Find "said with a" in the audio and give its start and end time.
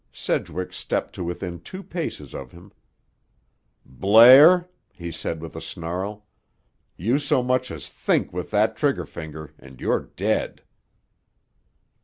5.11-5.61